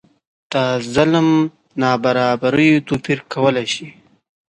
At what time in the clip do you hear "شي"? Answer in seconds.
3.73-3.87